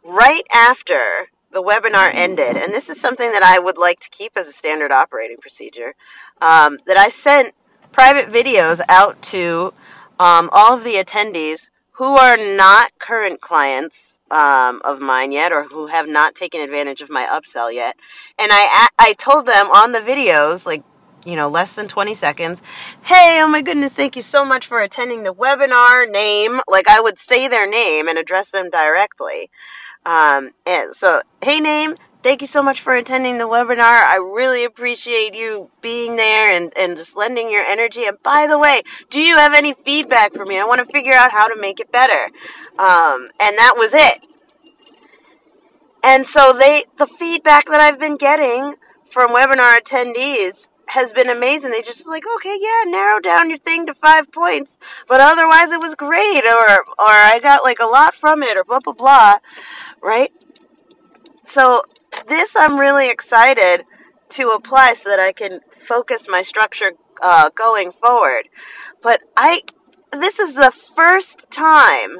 right 0.04 0.42
after 0.54 1.28
the 1.50 1.62
webinar 1.62 2.10
ended, 2.14 2.56
and 2.56 2.72
this 2.72 2.88
is 2.88 3.00
something 3.00 3.30
that 3.32 3.42
I 3.42 3.58
would 3.58 3.76
like 3.76 4.00
to 4.00 4.10
keep 4.10 4.36
as 4.36 4.48
a 4.48 4.52
standard 4.52 4.90
operating 4.90 5.36
procedure, 5.36 5.94
um, 6.40 6.78
that 6.86 6.96
I 6.96 7.08
sent 7.08 7.52
private 7.92 8.32
videos 8.32 8.80
out 8.88 9.20
to 9.22 9.74
um, 10.18 10.48
all 10.52 10.74
of 10.74 10.84
the 10.84 10.94
attendees 10.94 11.70
who 11.96 12.16
are 12.16 12.38
not 12.38 12.98
current 12.98 13.40
clients 13.40 14.18
um, 14.30 14.80
of 14.82 14.98
mine 14.98 15.30
yet 15.30 15.52
or 15.52 15.64
who 15.64 15.88
have 15.88 16.08
not 16.08 16.34
taken 16.34 16.60
advantage 16.60 17.02
of 17.02 17.10
my 17.10 17.24
upsell 17.24 17.72
yet. 17.72 17.96
And 18.38 18.50
I, 18.50 18.88
I 18.98 19.12
told 19.12 19.44
them 19.46 19.70
on 19.70 19.92
the 19.92 20.00
videos, 20.00 20.66
like 20.66 20.82
you 21.24 21.36
know, 21.36 21.48
less 21.48 21.74
than 21.74 21.88
20 21.88 22.14
seconds. 22.14 22.62
Hey, 23.02 23.40
oh 23.42 23.48
my 23.48 23.62
goodness, 23.62 23.94
thank 23.94 24.16
you 24.16 24.22
so 24.22 24.44
much 24.44 24.66
for 24.66 24.80
attending 24.80 25.22
the 25.22 25.34
webinar. 25.34 26.10
Name, 26.10 26.60
like 26.68 26.88
I 26.88 27.00
would 27.00 27.18
say 27.18 27.48
their 27.48 27.68
name 27.68 28.08
and 28.08 28.18
address 28.18 28.50
them 28.50 28.70
directly. 28.70 29.50
Um, 30.04 30.50
and 30.66 30.94
so, 30.94 31.22
hey, 31.44 31.60
name, 31.60 31.94
thank 32.22 32.40
you 32.40 32.48
so 32.48 32.62
much 32.62 32.80
for 32.80 32.94
attending 32.94 33.38
the 33.38 33.44
webinar. 33.44 34.02
I 34.02 34.16
really 34.16 34.64
appreciate 34.64 35.34
you 35.34 35.70
being 35.80 36.16
there 36.16 36.56
and, 36.56 36.72
and 36.76 36.96
just 36.96 37.16
lending 37.16 37.50
your 37.50 37.62
energy. 37.62 38.04
And 38.04 38.20
by 38.22 38.46
the 38.48 38.58
way, 38.58 38.82
do 39.10 39.20
you 39.20 39.36
have 39.36 39.54
any 39.54 39.74
feedback 39.74 40.32
for 40.32 40.44
me? 40.44 40.58
I 40.58 40.64
want 40.64 40.80
to 40.80 40.92
figure 40.92 41.12
out 41.12 41.30
how 41.30 41.48
to 41.48 41.60
make 41.60 41.78
it 41.78 41.92
better. 41.92 42.32
Um, 42.78 43.28
and 43.40 43.56
that 43.58 43.74
was 43.76 43.92
it. 43.94 44.26
And 46.04 46.26
so 46.26 46.52
they, 46.52 46.82
the 46.96 47.06
feedback 47.06 47.66
that 47.66 47.80
I've 47.80 48.00
been 48.00 48.16
getting 48.16 48.74
from 49.08 49.30
webinar 49.30 49.78
attendees 49.78 50.68
has 50.92 51.12
been 51.12 51.30
amazing. 51.30 51.70
They 51.70 51.80
just 51.80 52.06
like, 52.06 52.24
okay, 52.36 52.56
yeah, 52.60 52.90
narrow 52.90 53.18
down 53.18 53.48
your 53.48 53.58
thing 53.58 53.86
to 53.86 53.94
five 53.94 54.30
points, 54.30 54.76
but 55.08 55.20
otherwise 55.20 55.72
it 55.72 55.80
was 55.80 55.94
great, 55.94 56.44
or 56.44 56.80
or 56.80 57.14
I 57.34 57.40
got 57.42 57.64
like 57.64 57.80
a 57.80 57.86
lot 57.86 58.14
from 58.14 58.42
it, 58.42 58.56
or 58.56 58.64
blah 58.64 58.80
blah 58.80 58.92
blah, 58.92 59.38
right? 60.02 60.32
So 61.44 61.82
this 62.26 62.54
I'm 62.54 62.78
really 62.78 63.10
excited 63.10 63.84
to 64.30 64.48
apply 64.48 64.94
so 64.94 65.08
that 65.08 65.20
I 65.20 65.32
can 65.32 65.60
focus 65.70 66.26
my 66.28 66.42
structure 66.42 66.92
uh, 67.22 67.48
going 67.54 67.90
forward. 67.90 68.48
But 69.02 69.22
I, 69.36 69.62
this 70.10 70.38
is 70.38 70.54
the 70.54 70.72
first 70.72 71.50
time, 71.50 72.18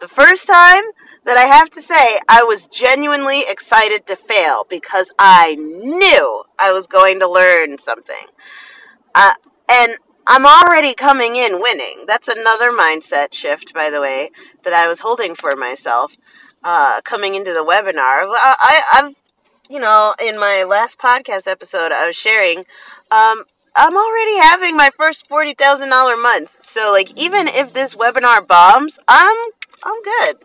the 0.00 0.08
first 0.08 0.46
time 0.46 0.84
that 1.28 1.36
I 1.36 1.44
have 1.44 1.68
to 1.70 1.82
say 1.82 2.18
I 2.26 2.42
was 2.42 2.66
genuinely 2.66 3.42
excited 3.46 4.06
to 4.06 4.16
fail 4.16 4.64
because 4.70 5.12
I 5.18 5.56
knew 5.56 6.44
I 6.58 6.72
was 6.72 6.86
going 6.86 7.20
to 7.20 7.28
learn 7.28 7.76
something. 7.76 8.28
Uh, 9.14 9.34
and 9.70 9.96
I'm 10.26 10.46
already 10.46 10.94
coming 10.94 11.36
in 11.36 11.60
winning. 11.60 12.04
That's 12.06 12.28
another 12.28 12.72
mindset 12.72 13.34
shift, 13.34 13.74
by 13.74 13.90
the 13.90 14.00
way, 14.00 14.30
that 14.62 14.72
I 14.72 14.88
was 14.88 15.00
holding 15.00 15.34
for 15.34 15.54
myself 15.54 16.16
uh, 16.64 17.02
coming 17.02 17.34
into 17.34 17.52
the 17.52 17.62
webinar. 17.62 18.20
I, 18.22 18.80
have 18.92 19.14
you 19.68 19.80
know, 19.80 20.14
in 20.24 20.40
my 20.40 20.64
last 20.64 20.98
podcast 20.98 21.46
episode, 21.46 21.92
I 21.92 22.06
was 22.06 22.16
sharing. 22.16 22.60
Um, 23.10 23.44
I'm 23.76 23.94
already 23.94 24.38
having 24.38 24.78
my 24.78 24.88
first 24.96 25.28
forty 25.28 25.52
thousand 25.52 25.90
dollar 25.90 26.16
month. 26.16 26.64
So, 26.64 26.90
like, 26.90 27.20
even 27.20 27.48
if 27.48 27.74
this 27.74 27.94
webinar 27.94 28.46
bombs, 28.46 28.98
I'm 29.06 29.36
I'm 29.82 30.02
good. 30.02 30.38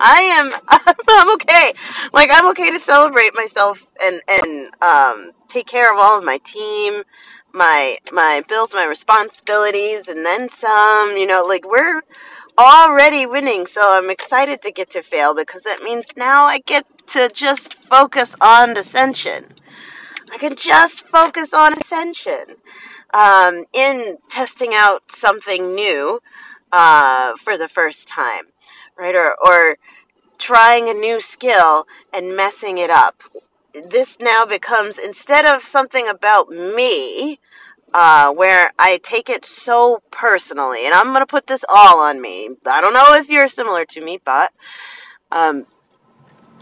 I 0.00 0.20
am 0.22 0.52
I'm 1.08 1.34
okay. 1.34 1.72
Like 2.12 2.30
I'm 2.32 2.48
okay 2.50 2.70
to 2.70 2.78
celebrate 2.78 3.34
myself 3.34 3.90
and 4.02 4.20
and 4.28 4.74
um 4.82 5.32
take 5.48 5.66
care 5.66 5.92
of 5.92 5.98
all 5.98 6.18
of 6.18 6.24
my 6.24 6.38
team, 6.38 7.02
my 7.52 7.98
my 8.12 8.42
bills, 8.48 8.74
my 8.74 8.84
responsibilities 8.84 10.08
and 10.08 10.24
then 10.24 10.48
some, 10.48 11.16
you 11.16 11.26
know, 11.26 11.44
like 11.46 11.68
we're 11.68 12.02
already 12.58 13.26
winning, 13.26 13.66
so 13.66 13.80
I'm 13.96 14.10
excited 14.10 14.62
to 14.62 14.72
get 14.72 14.90
to 14.90 15.02
fail 15.02 15.34
because 15.34 15.62
that 15.62 15.82
means 15.82 16.12
now 16.16 16.44
I 16.44 16.58
get 16.58 16.84
to 17.08 17.30
just 17.32 17.74
focus 17.74 18.36
on 18.40 18.76
ascension. 18.76 19.46
I 20.32 20.38
can 20.38 20.56
just 20.56 21.06
focus 21.08 21.52
on 21.52 21.72
ascension 21.72 22.56
um, 23.12 23.64
in 23.72 24.18
testing 24.28 24.70
out 24.72 25.10
something 25.10 25.74
new 25.74 26.20
uh, 26.72 27.34
for 27.36 27.56
the 27.56 27.68
first 27.68 28.06
time, 28.06 28.44
right? 29.00 29.14
Or, 29.14 29.34
or 29.44 29.78
trying 30.38 30.88
a 30.88 30.94
new 30.94 31.20
skill 31.20 31.86
and 32.12 32.36
messing 32.36 32.78
it 32.78 32.90
up. 32.90 33.22
This 33.72 34.18
now 34.20 34.44
becomes, 34.44 34.98
instead 34.98 35.46
of 35.46 35.62
something 35.62 36.06
about 36.06 36.50
me, 36.50 37.40
uh, 37.94 38.30
where 38.30 38.72
I 38.78 39.00
take 39.02 39.28
it 39.28 39.44
so 39.44 40.02
personally, 40.10 40.84
and 40.84 40.94
I'm 40.94 41.08
going 41.08 41.20
to 41.20 41.26
put 41.26 41.46
this 41.46 41.64
all 41.68 41.98
on 41.98 42.20
me. 42.20 42.50
I 42.66 42.80
don't 42.80 42.94
know 42.94 43.14
if 43.14 43.28
you're 43.28 43.48
similar 43.48 43.84
to 43.86 44.00
me, 44.00 44.20
but 44.24 44.52
um, 45.32 45.66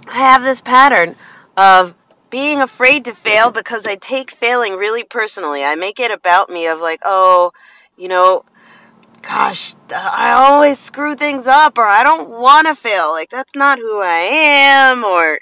I 0.06 0.18
have 0.18 0.42
this 0.42 0.60
pattern 0.60 1.16
of 1.56 1.94
being 2.30 2.60
afraid 2.60 3.04
to 3.06 3.14
fail 3.14 3.50
because 3.50 3.86
I 3.86 3.96
take 3.96 4.30
failing 4.30 4.74
really 4.76 5.04
personally. 5.04 5.64
I 5.64 5.74
make 5.74 5.98
it 5.98 6.10
about 6.10 6.50
me 6.50 6.66
of 6.66 6.80
like, 6.80 7.00
oh, 7.04 7.52
you 7.96 8.08
know, 8.08 8.44
gosh, 9.22 9.74
I 9.94 10.32
always 10.32 10.78
screw 10.78 11.14
things 11.14 11.46
up, 11.46 11.78
or 11.78 11.86
I 11.86 12.02
don't 12.02 12.28
want 12.28 12.66
to 12.66 12.74
fail. 12.74 13.10
Like, 13.10 13.30
that's 13.30 13.54
not 13.54 13.78
who 13.78 14.00
I 14.00 14.28
am, 14.30 15.04
or 15.04 15.40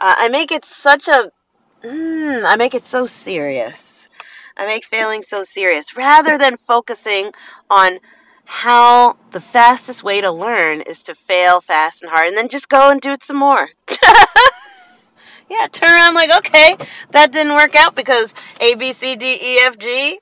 uh, 0.00 0.14
I 0.18 0.28
make 0.28 0.50
it 0.52 0.64
such 0.64 1.08
a, 1.08 1.30
mm, 1.82 2.44
I 2.44 2.56
make 2.56 2.74
it 2.74 2.84
so 2.84 3.06
serious. 3.06 4.08
I 4.56 4.66
make 4.66 4.84
failing 4.84 5.22
so 5.22 5.42
serious 5.42 5.96
rather 5.96 6.36
than 6.36 6.56
focusing 6.56 7.32
on 7.70 7.98
how 8.44 9.16
the 9.30 9.40
fastest 9.40 10.02
way 10.02 10.20
to 10.20 10.30
learn 10.30 10.80
is 10.80 11.02
to 11.04 11.14
fail 11.14 11.60
fast 11.60 12.02
and 12.02 12.10
hard 12.10 12.26
and 12.26 12.36
then 12.36 12.48
just 12.48 12.68
go 12.68 12.90
and 12.90 13.00
do 13.00 13.12
it 13.12 13.22
some 13.22 13.36
more. 13.36 13.70
yeah, 15.48 15.66
turn 15.70 15.94
around 15.94 16.14
like, 16.14 16.36
okay, 16.38 16.76
that 17.10 17.32
didn't 17.32 17.54
work 17.54 17.74
out 17.76 17.94
because 17.94 18.34
A, 18.60 18.74
B, 18.74 18.92
C, 18.92 19.16
D, 19.16 19.38
E, 19.40 19.58
F, 19.60 19.78
G. 19.78 20.18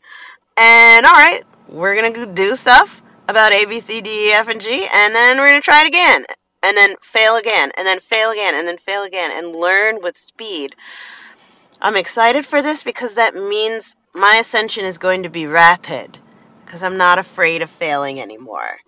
And 0.56 1.06
all 1.06 1.12
right, 1.12 1.42
we're 1.68 1.94
going 1.94 2.12
to 2.14 2.26
do 2.26 2.56
stuff 2.56 3.02
about 3.28 3.52
A, 3.52 3.66
B, 3.66 3.80
C, 3.80 4.00
D, 4.00 4.28
E, 4.28 4.32
F, 4.32 4.48
and 4.48 4.60
G. 4.60 4.86
And 4.94 5.14
then 5.14 5.38
we're 5.38 5.48
going 5.48 5.60
to 5.60 5.64
try 5.64 5.82
it 5.82 5.86
again. 5.86 6.24
And 6.62 6.76
then 6.76 6.96
fail 7.02 7.36
again. 7.36 7.70
And 7.76 7.86
then 7.86 8.00
fail 8.00 8.30
again. 8.30 8.54
And 8.54 8.66
then 8.66 8.78
fail 8.78 9.02
again. 9.02 9.30
And 9.32 9.54
learn 9.54 10.00
with 10.02 10.16
speed. 10.16 10.74
I'm 11.80 11.94
excited 11.94 12.44
for 12.46 12.60
this 12.62 12.82
because 12.82 13.14
that 13.14 13.34
means 13.34 13.94
my 14.12 14.38
ascension 14.40 14.84
is 14.84 14.98
going 14.98 15.22
to 15.22 15.28
be 15.28 15.46
rapid 15.46 16.18
because 16.64 16.82
I'm 16.82 16.96
not 16.96 17.18
afraid 17.18 17.62
of 17.62 17.70
failing 17.70 18.20
anymore. 18.20 18.78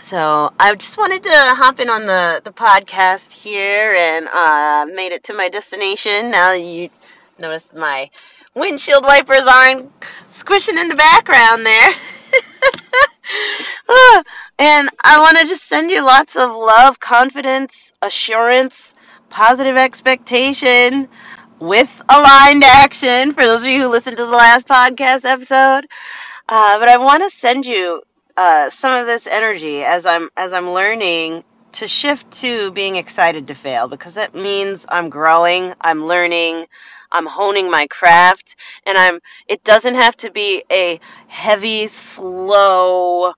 So 0.00 0.52
I 0.60 0.74
just 0.74 0.98
wanted 0.98 1.22
to 1.24 1.30
hop 1.32 1.80
in 1.80 1.88
on 1.88 2.06
the, 2.06 2.40
the 2.44 2.52
podcast 2.52 3.32
here 3.32 3.94
and 3.94 4.28
uh, 4.28 4.86
made 4.94 5.12
it 5.12 5.24
to 5.24 5.34
my 5.34 5.48
destination. 5.48 6.30
Now 6.30 6.52
you 6.52 6.90
notice 7.38 7.72
my 7.72 8.10
windshield 8.54 9.04
wipers 9.04 9.46
aren't 9.46 9.90
squishing 10.28 10.78
in 10.78 10.88
the 10.88 10.96
background 10.96 11.64
there. 11.64 11.90
and 14.58 14.88
I 15.04 15.18
want 15.18 15.38
to 15.38 15.46
just 15.46 15.64
send 15.64 15.90
you 15.90 16.04
lots 16.04 16.36
of 16.36 16.50
love, 16.50 17.00
confidence, 17.00 17.92
assurance, 18.02 18.94
positive 19.28 19.76
expectation 19.76 21.08
with 21.60 22.02
aligned 22.08 22.64
action 22.64 23.32
for 23.32 23.44
those 23.44 23.62
of 23.62 23.68
you 23.68 23.82
who 23.82 23.88
listened 23.88 24.16
to 24.16 24.24
the 24.24 24.30
last 24.30 24.66
podcast 24.66 25.24
episode. 25.24 25.86
Uh, 26.48 26.78
but 26.78 26.88
I 26.88 26.96
want 26.96 27.22
to 27.24 27.30
send 27.30 27.66
you 27.66 28.02
uh, 28.36 28.70
some 28.70 28.92
of 28.92 29.06
this 29.06 29.26
energy 29.26 29.84
as 29.84 30.06
I'm 30.06 30.30
as 30.36 30.52
I'm 30.52 30.70
learning 30.70 31.44
to 31.72 31.86
shift 31.86 32.30
to 32.30 32.70
being 32.70 32.96
excited 32.96 33.46
to 33.48 33.54
fail 33.54 33.88
because 33.88 34.16
it 34.16 34.34
means 34.34 34.86
I'm 34.88 35.10
growing, 35.10 35.74
I'm 35.80 36.06
learning, 36.06 36.66
I'm 37.10 37.26
honing 37.26 37.70
my 37.70 37.86
craft, 37.86 38.56
and 38.86 38.98
I'm. 38.98 39.20
It 39.46 39.64
doesn't 39.64 39.94
have 39.94 40.16
to 40.18 40.30
be 40.30 40.62
a 40.70 41.00
heavy, 41.28 41.86
slow, 41.86 43.32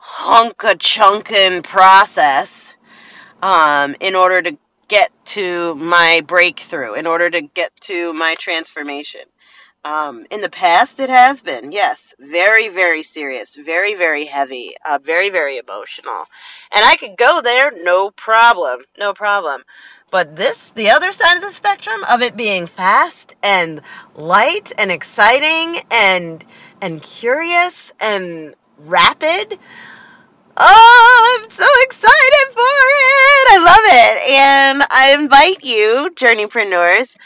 hunka 0.00 0.76
chunkin 0.78 1.62
process 1.62 2.76
um, 3.42 3.94
in 4.00 4.14
order 4.14 4.42
to 4.42 4.58
get 4.88 5.10
to 5.24 5.74
my 5.76 6.22
breakthrough, 6.26 6.94
in 6.94 7.06
order 7.06 7.30
to 7.30 7.40
get 7.40 7.72
to 7.80 8.12
my 8.12 8.34
transformation. 8.34 9.22
Um, 9.84 10.24
in 10.30 10.40
the 10.40 10.48
past, 10.48 10.98
it 10.98 11.10
has 11.10 11.42
been, 11.42 11.70
yes, 11.70 12.14
very, 12.18 12.68
very 12.68 13.02
serious, 13.02 13.54
very, 13.54 13.94
very 13.94 14.24
heavy, 14.24 14.74
uh, 14.82 14.98
very, 15.02 15.28
very 15.28 15.58
emotional. 15.58 16.24
And 16.74 16.86
I 16.86 16.96
could 16.96 17.18
go 17.18 17.42
there, 17.42 17.70
no 17.70 18.10
problem, 18.10 18.84
no 18.98 19.12
problem. 19.12 19.64
But 20.14 20.36
this, 20.36 20.70
the 20.70 20.90
other 20.90 21.10
side 21.10 21.34
of 21.34 21.42
the 21.42 21.52
spectrum 21.52 22.04
of 22.08 22.22
it 22.22 22.36
being 22.36 22.68
fast 22.68 23.34
and 23.42 23.82
light 24.14 24.70
and 24.78 24.92
exciting 24.92 25.80
and, 25.90 26.44
and 26.80 27.02
curious 27.02 27.92
and 27.98 28.54
rapid, 28.78 29.58
Oh, 30.56 31.40
I'm 31.42 31.50
so 31.50 31.66
excited 31.80 32.46
for 32.52 32.60
it! 32.60 33.48
I 33.50 33.58
love 33.58 33.84
it. 33.86 34.30
And 34.30 34.82
I 34.88 35.16
invite 35.20 35.64
you, 35.64 36.10
journeypreneurs, 36.14 37.16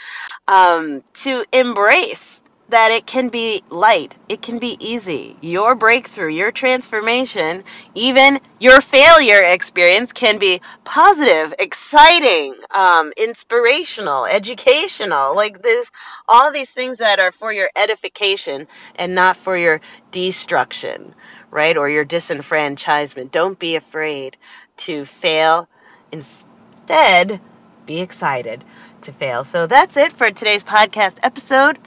um, 0.47 1.03
to 1.13 1.45
embrace 1.53 2.41
that 2.69 2.91
it 2.91 3.05
can 3.05 3.29
be 3.29 3.63
light, 3.69 4.17
it 4.29 4.41
can 4.41 4.59
be 4.59 4.77
easy. 4.79 5.35
Your 5.41 5.75
breakthrough, 5.75 6.29
your 6.29 6.51
transformation, 6.51 7.63
even 7.95 8.39
your 8.59 8.79
failure 8.79 9.41
experience 9.41 10.11
can 10.11 10.37
be 10.37 10.61
positive, 10.83 11.53
exciting, 11.57 12.55
um, 12.71 13.11
inspirational, 13.17 14.25
educational. 14.25 15.35
Like 15.35 15.63
this, 15.63 15.89
all 16.27 16.51
these 16.51 16.71
things 16.71 16.99
that 16.99 17.19
are 17.19 17.31
for 17.31 17.51
your 17.51 17.69
edification 17.75 18.67
and 18.95 19.15
not 19.15 19.35
for 19.35 19.57
your 19.57 19.81
destruction, 20.11 21.15
right? 21.49 21.75
Or 21.75 21.89
your 21.89 22.05
disenfranchisement. 22.05 23.31
Don't 23.31 23.57
be 23.57 23.75
afraid 23.75 24.37
to 24.77 25.05
fail. 25.05 25.67
Instead, 26.11 27.41
be 27.85 27.99
excited 27.99 28.63
to 29.01 29.11
fail. 29.11 29.43
So 29.43 29.65
that's 29.65 29.97
it 29.97 30.13
for 30.13 30.29
today's 30.29 30.63
podcast 30.63 31.17
episode. 31.23 31.79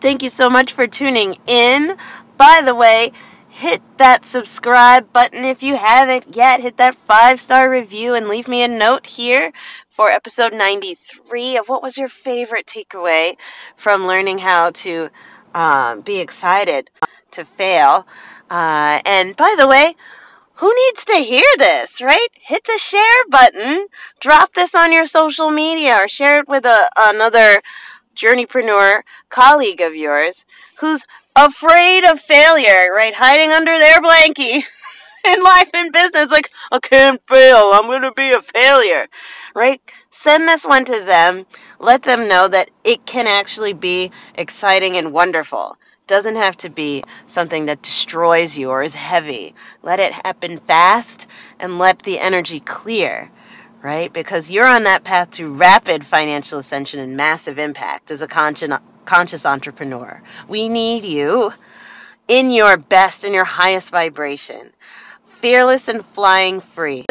Thank 0.00 0.22
you 0.22 0.30
so 0.30 0.48
much 0.48 0.72
for 0.72 0.86
tuning 0.86 1.36
in. 1.46 1.98
By 2.38 2.62
the 2.64 2.74
way, 2.74 3.12
hit 3.50 3.82
that 3.98 4.24
subscribe 4.24 5.12
button 5.12 5.44
if 5.44 5.62
you 5.62 5.76
haven't 5.76 6.34
yet. 6.34 6.60
Hit 6.60 6.78
that 6.78 6.94
five 6.94 7.38
star 7.38 7.68
review 7.68 8.14
and 8.14 8.26
leave 8.26 8.48
me 8.48 8.62
a 8.62 8.68
note 8.68 9.06
here 9.06 9.52
for 9.90 10.08
episode 10.08 10.54
93 10.54 11.58
of 11.58 11.68
what 11.68 11.82
was 11.82 11.98
your 11.98 12.08
favorite 12.08 12.64
takeaway 12.64 13.34
from 13.76 14.06
learning 14.06 14.38
how 14.38 14.70
to 14.70 15.10
um, 15.54 16.00
be 16.00 16.18
excited 16.18 16.90
to 17.32 17.44
fail. 17.44 18.06
Uh, 18.48 19.02
and 19.04 19.36
by 19.36 19.54
the 19.58 19.68
way, 19.68 19.96
who 20.54 20.74
needs 20.74 21.04
to 21.04 21.16
hear 21.16 21.44
this, 21.58 22.00
right? 22.00 22.28
Hit 22.34 22.64
the 22.64 22.78
share 22.78 23.24
button, 23.28 23.86
drop 24.18 24.54
this 24.54 24.74
on 24.74 24.92
your 24.92 25.04
social 25.04 25.50
media, 25.50 25.94
or 25.96 26.08
share 26.08 26.40
it 26.40 26.48
with 26.48 26.64
a, 26.64 26.88
another 26.96 27.60
journeypreneur 28.20 29.02
colleague 29.28 29.80
of 29.80 29.94
yours 29.94 30.44
who's 30.80 31.06
afraid 31.34 32.04
of 32.04 32.20
failure, 32.20 32.92
right? 32.92 33.14
Hiding 33.14 33.50
under 33.50 33.78
their 33.78 34.00
blankie 34.00 34.62
in 35.26 35.42
life 35.42 35.70
and 35.72 35.92
business, 35.92 36.30
like, 36.30 36.50
I 36.70 36.78
can't 36.80 37.20
fail, 37.26 37.72
I'm 37.72 37.86
going 37.86 38.02
to 38.02 38.12
be 38.12 38.32
a 38.32 38.40
failure, 38.42 39.06
right? 39.54 39.80
Send 40.10 40.48
this 40.48 40.66
one 40.66 40.84
to 40.86 41.02
them. 41.04 41.46
Let 41.78 42.02
them 42.02 42.28
know 42.28 42.48
that 42.48 42.70
it 42.84 43.06
can 43.06 43.26
actually 43.26 43.72
be 43.72 44.10
exciting 44.34 44.96
and 44.96 45.12
wonderful. 45.12 45.78
Doesn't 46.06 46.36
have 46.36 46.56
to 46.58 46.68
be 46.68 47.04
something 47.26 47.66
that 47.66 47.82
destroys 47.82 48.58
you 48.58 48.70
or 48.70 48.82
is 48.82 48.96
heavy. 48.96 49.54
Let 49.82 50.00
it 50.00 50.12
happen 50.12 50.58
fast 50.58 51.28
and 51.58 51.78
let 51.78 52.00
the 52.00 52.18
energy 52.18 52.58
clear 52.60 53.30
right? 53.82 54.12
Because 54.12 54.50
you're 54.50 54.66
on 54.66 54.84
that 54.84 55.04
path 55.04 55.30
to 55.32 55.52
rapid 55.52 56.04
financial 56.04 56.58
ascension 56.58 57.00
and 57.00 57.16
massive 57.16 57.58
impact 57.58 58.10
as 58.10 58.20
a 58.20 58.26
conscious, 58.26 58.78
conscious 59.04 59.46
entrepreneur. 59.46 60.22
We 60.48 60.68
need 60.68 61.04
you 61.04 61.54
in 62.28 62.50
your 62.50 62.76
best 62.76 63.24
and 63.24 63.34
your 63.34 63.44
highest 63.44 63.90
vibration, 63.90 64.72
fearless 65.24 65.88
and 65.88 66.04
flying 66.04 66.60
free, 66.60 67.06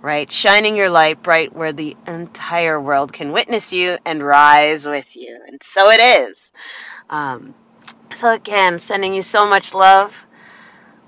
right? 0.00 0.30
Shining 0.30 0.76
your 0.76 0.90
light 0.90 1.22
bright 1.22 1.54
where 1.54 1.72
the 1.72 1.96
entire 2.06 2.80
world 2.80 3.12
can 3.12 3.32
witness 3.32 3.72
you 3.72 3.98
and 4.04 4.22
rise 4.22 4.86
with 4.86 5.16
you. 5.16 5.40
And 5.48 5.62
so 5.62 5.90
it 5.90 6.00
is. 6.00 6.52
Um, 7.10 7.54
so, 8.14 8.32
again, 8.32 8.78
sending 8.78 9.14
you 9.14 9.22
so 9.22 9.48
much 9.48 9.74
love. 9.74 10.26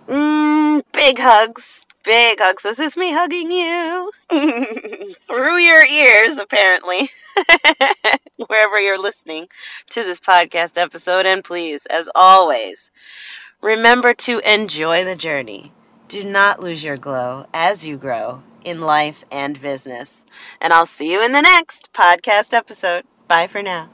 Mm, 0.09 0.83
big 0.93 1.19
hugs 1.19 1.87
big 2.03 2.39
hugs. 2.41 2.63
This 2.63 2.79
is 2.79 2.97
me 2.97 3.13
hugging 3.13 3.51
you 3.51 4.11
through 5.15 5.57
your 5.59 5.85
ears, 5.85 6.39
apparently, 6.39 7.11
wherever 8.47 8.81
you're 8.81 8.99
listening 8.99 9.49
to 9.91 10.03
this 10.03 10.21
podcast 10.21 10.77
episode. 10.77 11.27
And 11.27 11.45
please, 11.45 11.87
as 11.87 12.09
always, 12.15 12.91
remember 13.61 14.15
to 14.15 14.41
enjoy 14.41 15.05
the 15.05 15.17
journey. 15.17 15.73
Do 16.09 16.25
not 16.25 16.61
lose 16.61 16.85
your 16.85 16.97
glow 16.97 17.47
as 17.55 17.87
you 17.87 17.97
grow 17.97 18.43
in 18.65 18.81
life 18.81 19.25
and 19.31 19.61
business. 19.61 20.25
And 20.61 20.73
I'll 20.73 20.87
see 20.87 21.13
you 21.13 21.25
in 21.25 21.33
the 21.33 21.41
next 21.41 21.93
podcast 21.93 22.53
episode. 22.53 23.05
Bye 23.29 23.47
for 23.47 23.63
now. 23.63 23.89